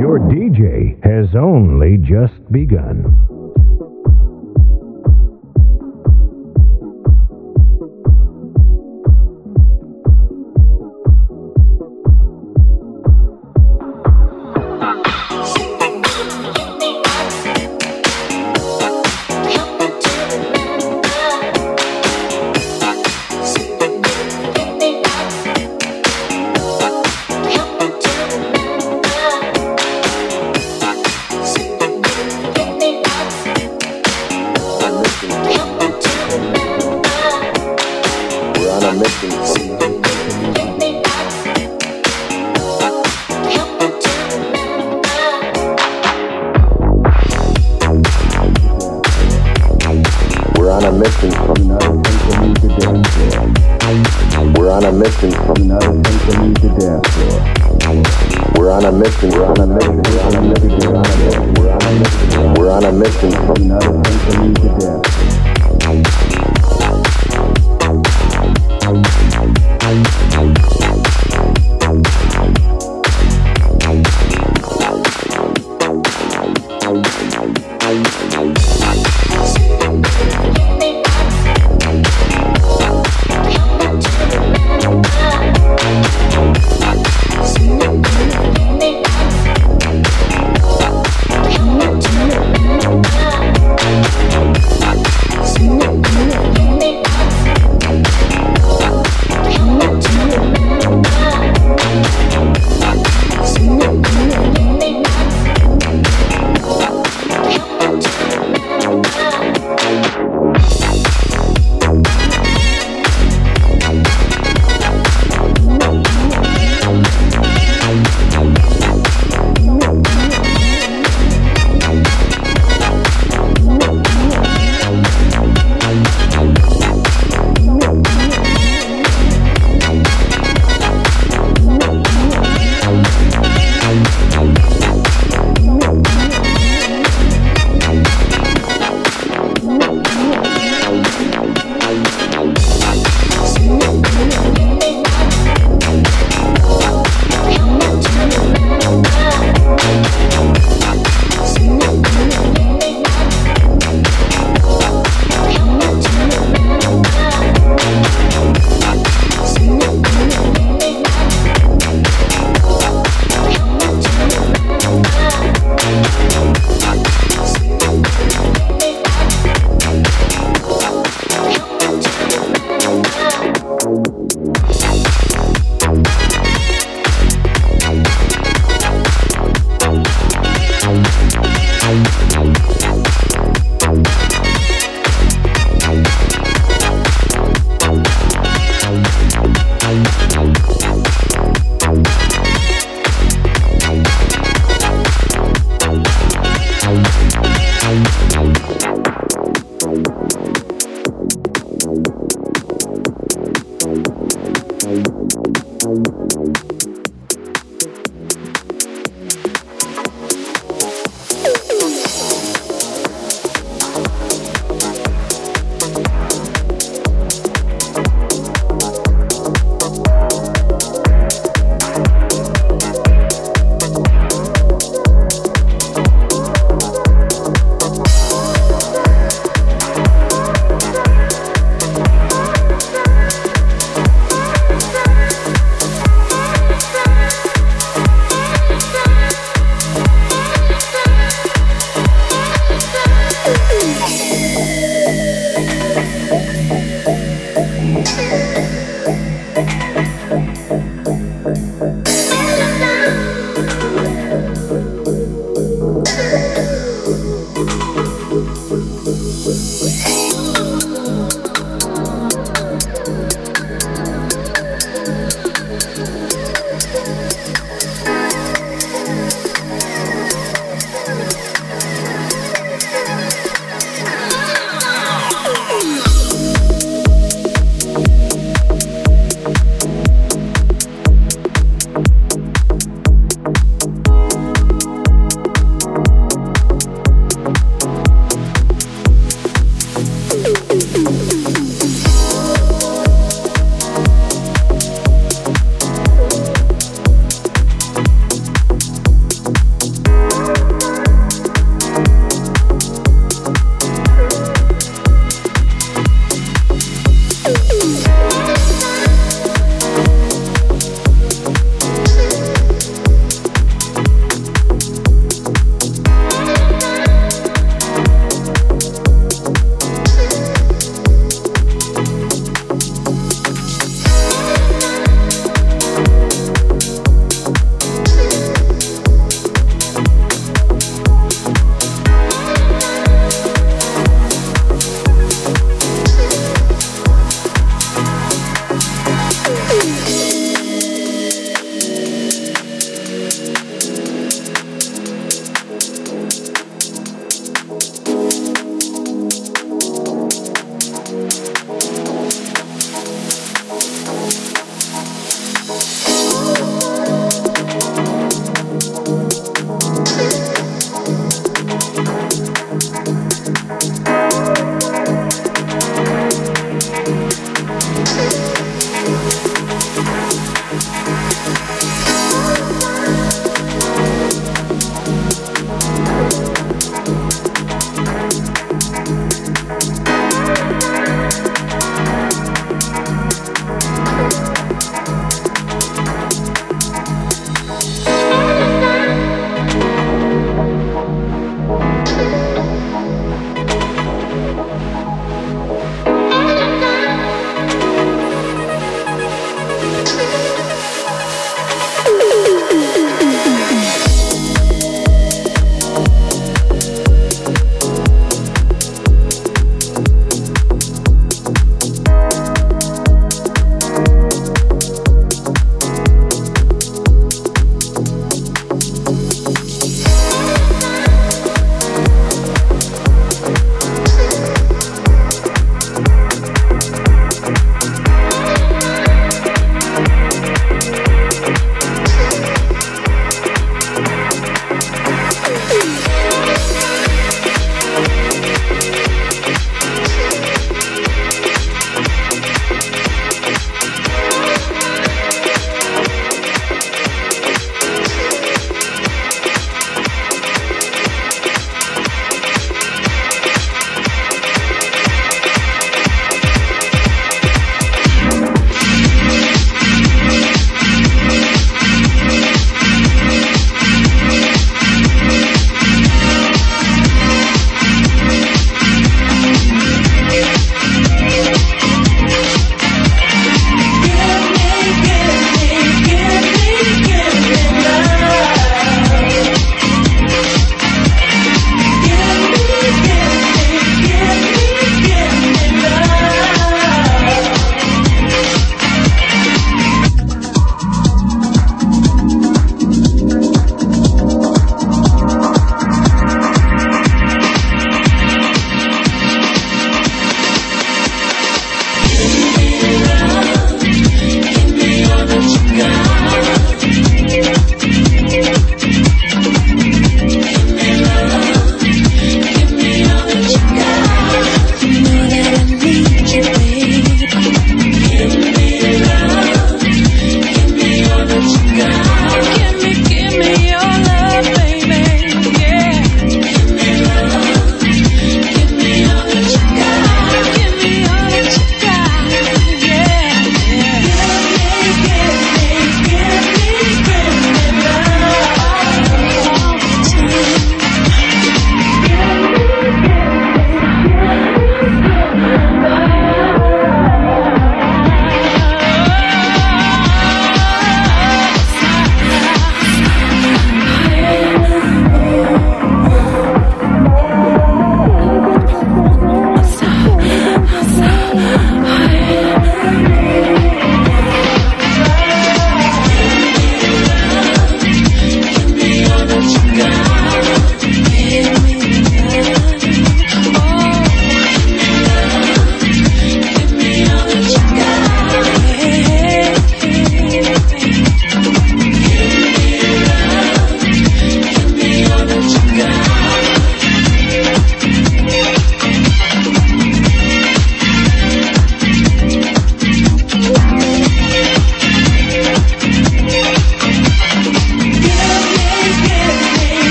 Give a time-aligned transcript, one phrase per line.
[0.00, 3.33] Your DJ has only just begun.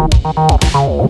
[0.00, 1.08] Oh,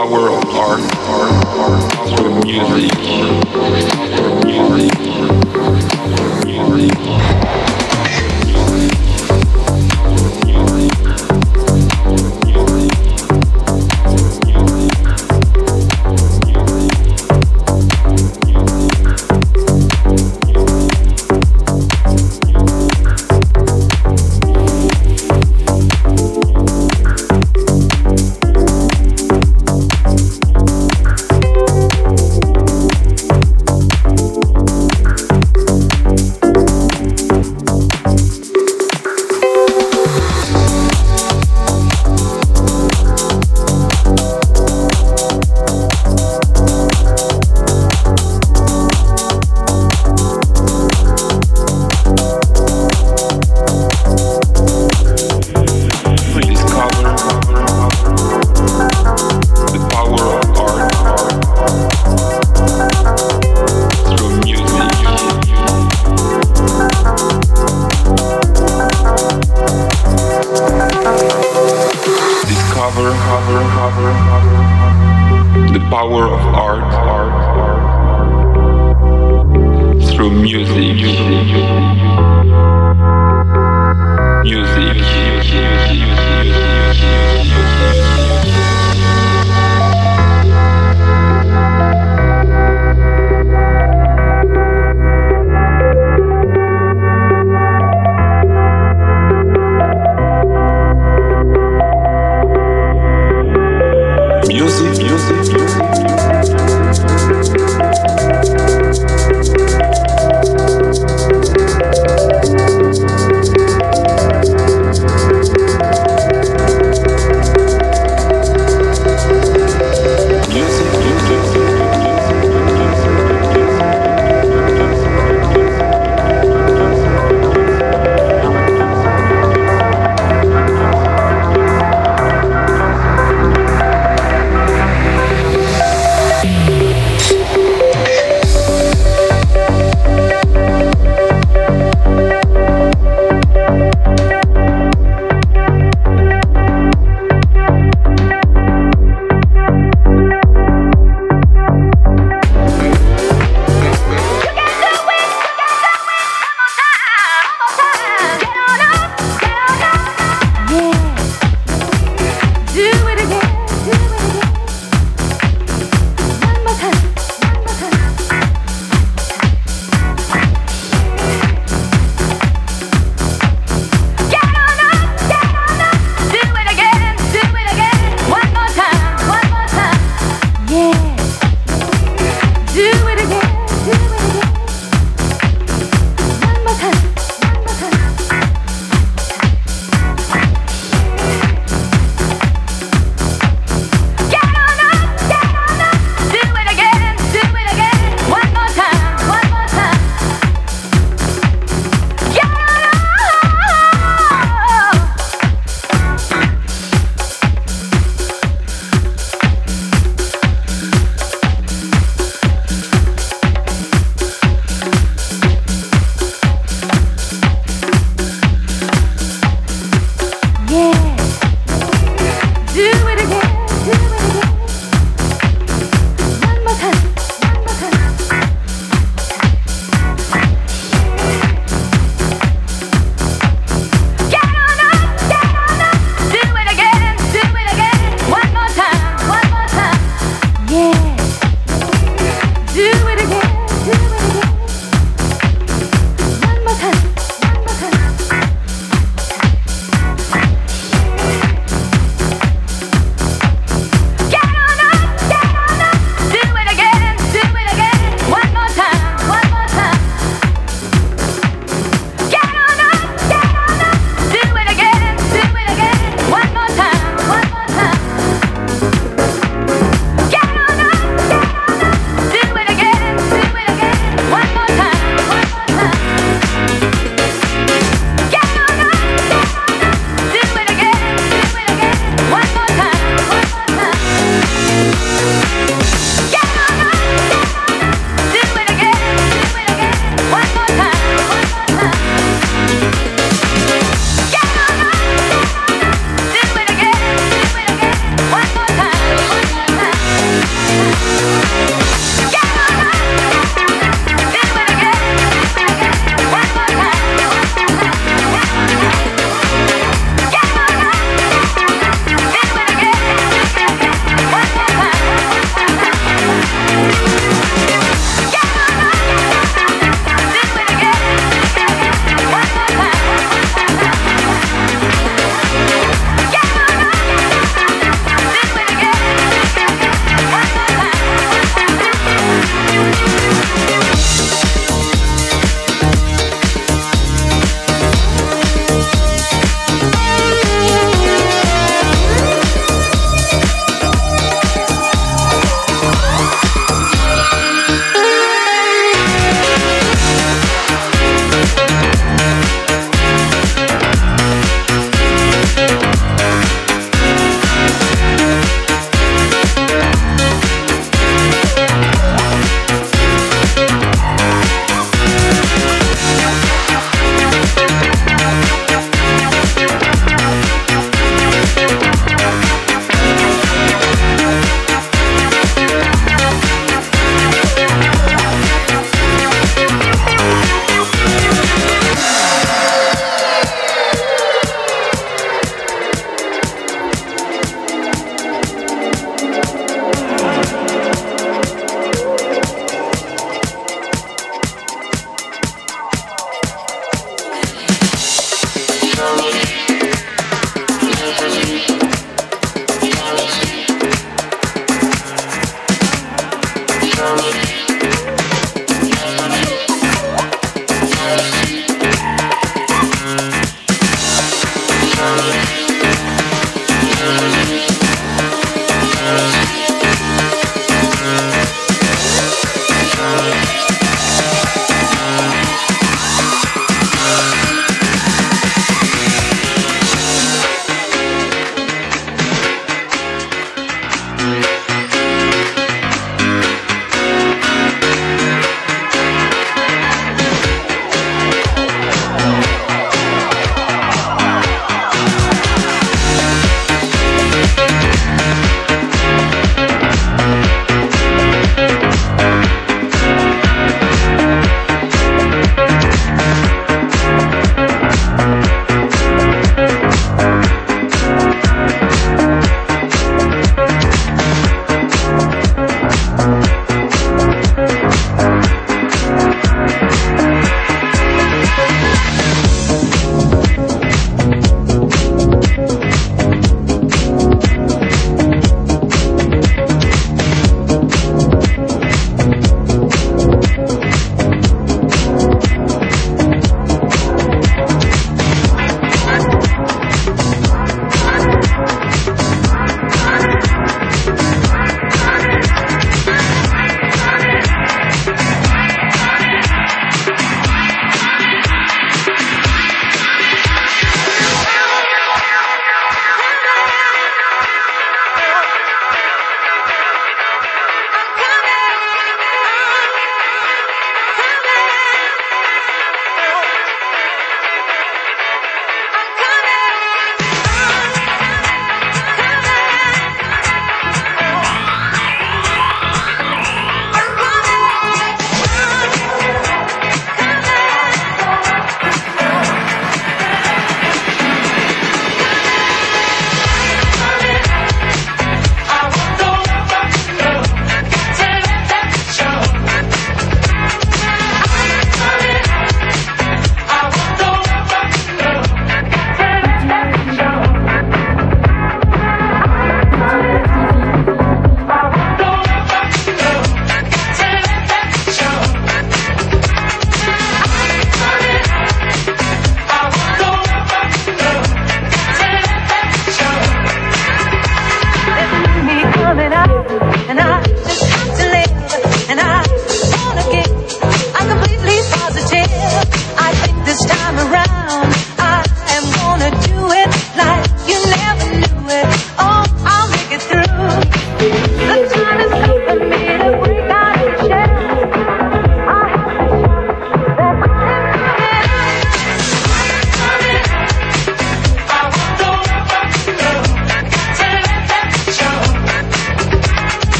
[0.00, 2.20] power of art, art, art.
[2.20, 3.89] Of music,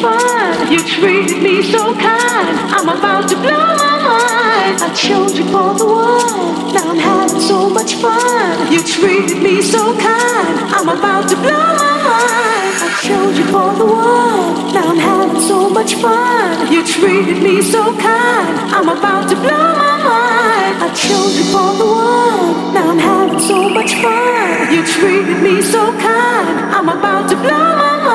[0.00, 0.72] fun.
[0.72, 2.54] You treated me so kind.
[2.74, 4.82] I'm about to blow my mind.
[4.82, 6.72] I chose you for the one.
[6.74, 8.72] Now I'm having so much fun.
[8.72, 10.54] You treated me so kind.
[10.76, 12.74] I'm about to blow my mind.
[12.86, 14.72] I chose you for the one.
[14.74, 16.72] Now I'm having so much fun.
[16.72, 18.54] You treated me so kind.
[18.76, 20.74] I'm about to blow my mind.
[20.86, 22.74] I chose you for the one.
[22.74, 24.72] Now I'm having so much fun.
[24.72, 26.48] You treated me so kind.
[26.76, 28.07] I'm about to blow my mind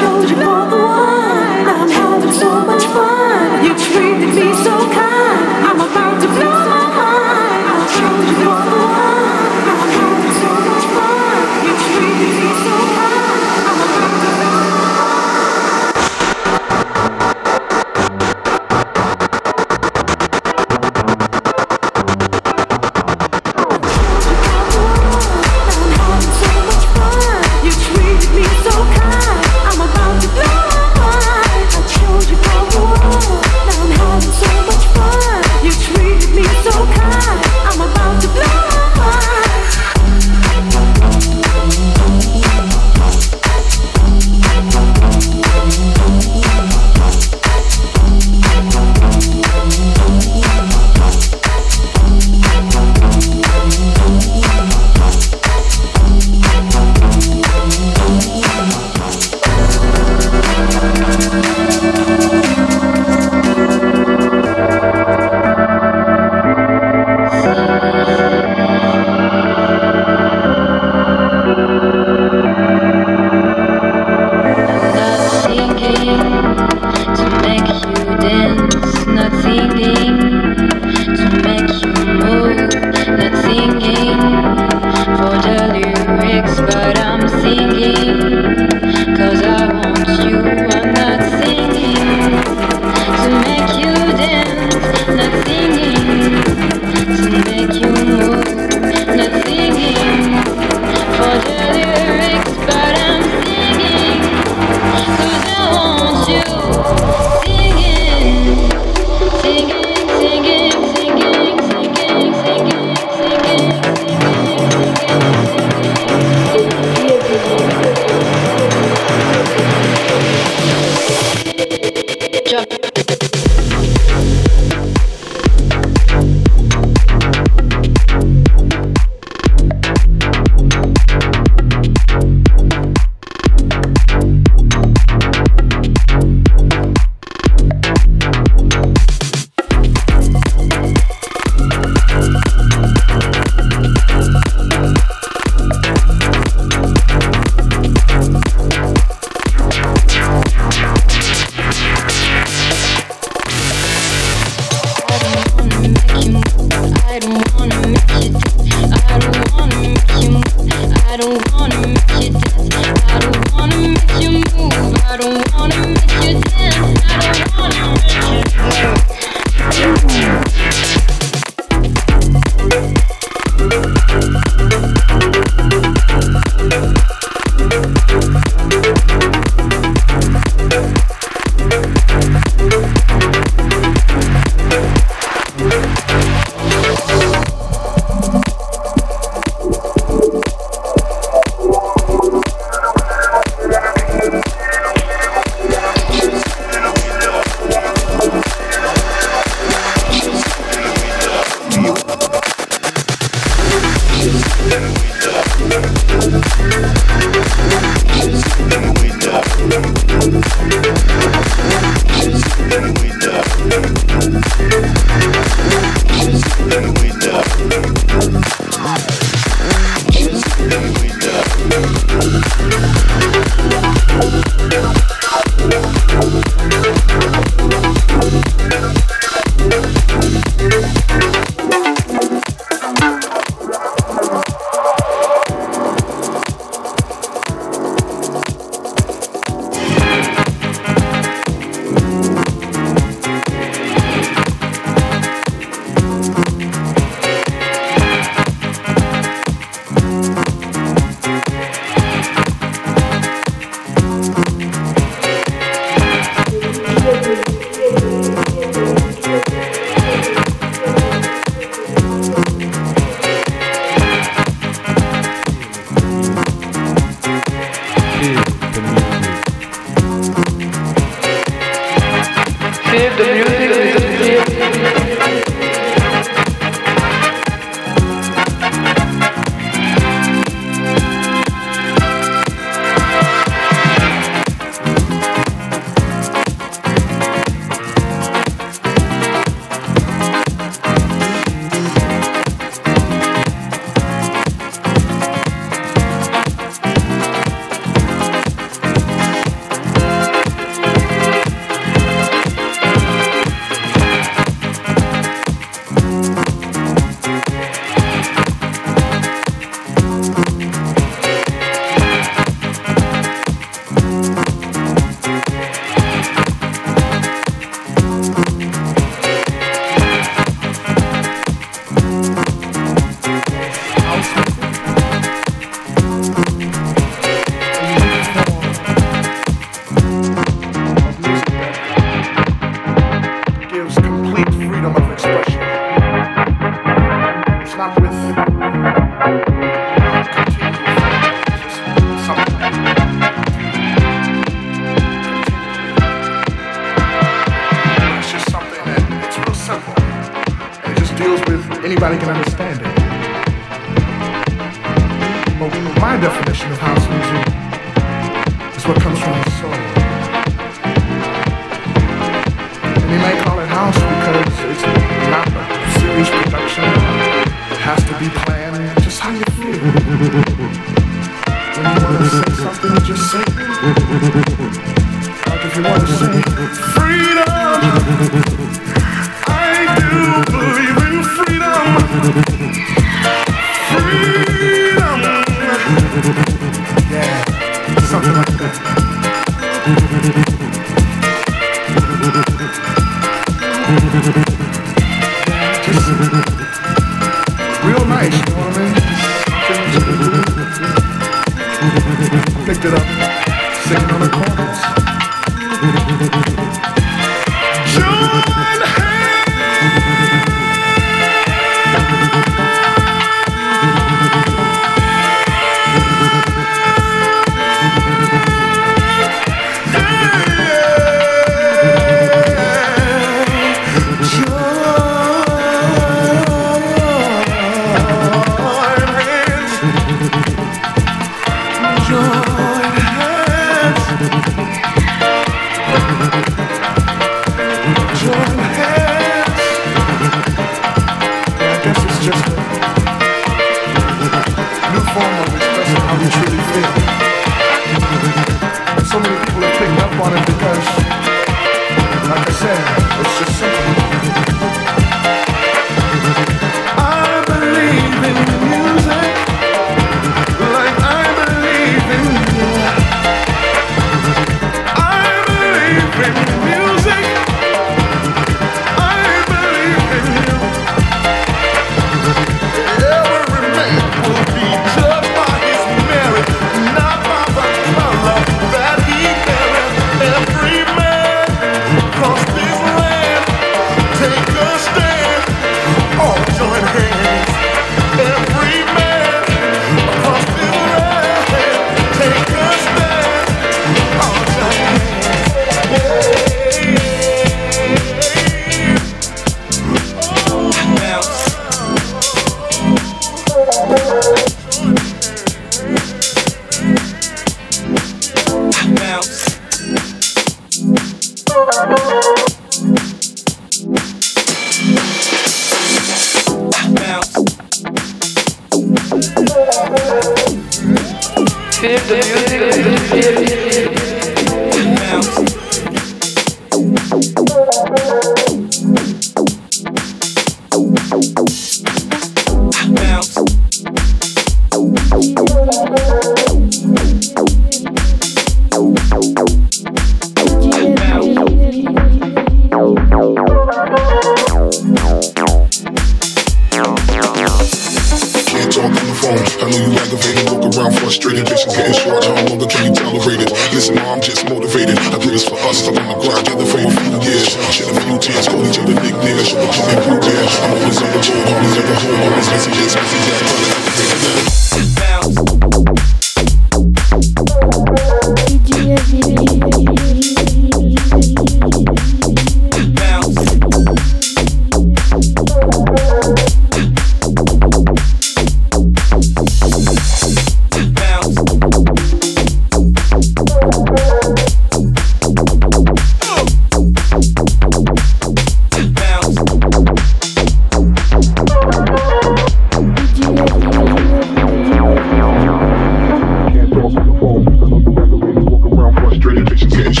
[0.00, 1.66] showed you for the one.
[1.68, 3.29] I'm having so much fun.